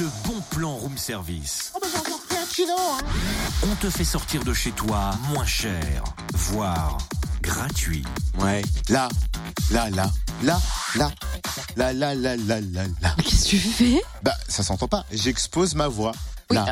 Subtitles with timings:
[0.00, 1.72] Le bon plan room service.
[1.74, 3.04] Oh bah j'ai encore pris un kilo hein.
[3.70, 6.96] On te fait sortir de chez toi moins cher, voire
[7.42, 8.02] gratuit.
[8.38, 8.62] Ouais.
[8.88, 9.10] Là,
[9.70, 10.10] là, là,
[10.42, 10.58] là,
[10.94, 11.10] là,
[11.76, 13.14] là, là, là, là, là, là.
[13.18, 14.00] Mais Qu'est-ce que tu fais?
[14.22, 15.04] Bah, ça s'entend pas.
[15.12, 16.12] J'expose ma voix.
[16.48, 16.64] Oui, Là,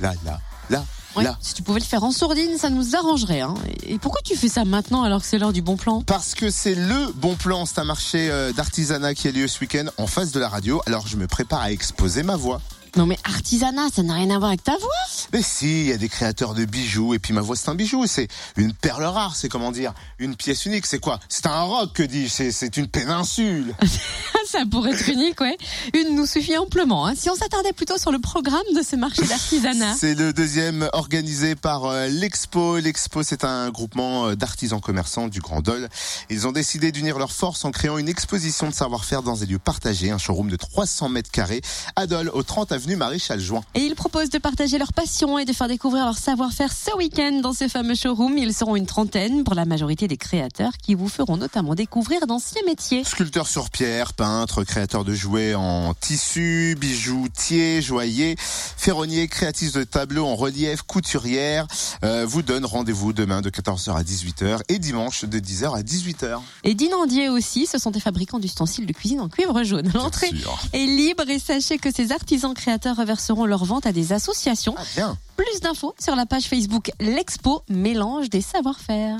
[0.00, 0.84] là, là, là,
[1.16, 1.36] Ouais, là.
[1.40, 3.40] Si tu pouvais le faire en sourdine, ça nous arrangerait.
[3.40, 3.54] Hein.
[3.86, 6.02] Et pourquoi tu fais ça maintenant alors que c'est l'heure du bon plan?
[6.02, 9.60] Parce que c'est le bon plan, c'est un marché euh, d'artisanat qui a lieu ce
[9.60, 10.82] week-end en face de la radio.
[10.86, 12.60] Alors je me prépare à exposer ma voix.
[12.96, 14.90] Non mais artisanat, ça n'a rien à voir avec ta voix?
[15.32, 17.74] Mais si, il y a des créateurs de bijoux et puis ma voix c'est un
[17.74, 20.86] bijou, c'est une perle rare, c'est comment dire, une pièce unique.
[20.86, 21.18] C'est quoi?
[21.28, 22.50] C'est un roc que dis-je?
[22.52, 23.74] C'est une péninsule.
[24.54, 25.56] ça pourrait être unique, ouais.
[25.94, 27.06] Une nous suffit amplement.
[27.06, 27.14] Hein.
[27.16, 29.94] Si on s'attardait plutôt sur le programme de ce marché d'artisanat.
[29.94, 32.78] C'est le deuxième organisé par euh, l'Expo.
[32.78, 35.88] L'Expo, c'est un groupement euh, d'artisans commerçants du Grand Dole.
[36.30, 39.58] Ils ont décidé d'unir leurs forces en créant une exposition de savoir-faire dans des lieux
[39.58, 41.60] partagés, un showroom de 300 mètres carrés
[41.96, 43.62] à Dole, au 30 avenue Maréchal Juin.
[43.74, 47.40] Et ils proposent de partager leur passion et de faire découvrir leur savoir-faire ce week-end
[47.42, 48.38] dans ce fameux showroom.
[48.38, 52.62] Ils seront une trentaine pour la majorité des créateurs qui vous feront notamment découvrir d'anciens
[52.66, 53.02] métiers.
[53.02, 54.12] Sculpteur sur pierre,
[54.44, 61.66] peintre, créateur de jouets en tissu, bijoutier, joaillier, ferronnier, créatrice de tableaux en relief, couturière,
[62.04, 66.40] euh, vous donne rendez-vous demain de 14h à 18h et dimanche de 10h à 18h.
[66.62, 69.90] Et Dinandier aussi, ce sont des fabricants d'ustensiles de cuisine en cuivre jaune.
[69.94, 70.30] L'entrée
[70.74, 74.74] est libre et sachez que ces artisans créateurs reverseront leur vente à des associations.
[74.76, 75.18] Ah bien.
[75.36, 79.16] Plus d'infos sur la page Facebook L'Expo Mélange des savoir-faire.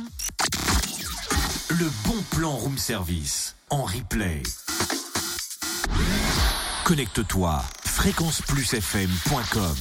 [1.70, 4.42] Le bon plan room service en replay.
[6.84, 9.76] Connecte-toi fréquenceplusfm.com